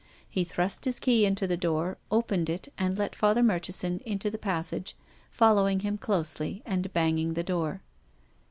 [0.27, 4.39] He thrust his key into the door, opened it and let Father Murchison into the
[4.39, 4.95] passage,
[5.29, 7.83] following him closely and banging the door.